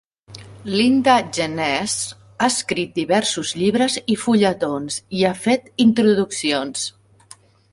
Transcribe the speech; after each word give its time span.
Linda 0.75 1.17
Jenness 1.37 1.97
ha 2.13 2.47
escrit 2.53 2.95
diversos 3.01 3.51
llibres 3.59 3.99
i 4.15 4.17
fulletons 4.23 4.97
i 5.19 5.23
ha 5.29 5.35
fet 5.45 5.71
introduccions. 5.89 6.89